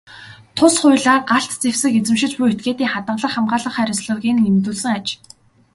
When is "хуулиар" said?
0.81-1.21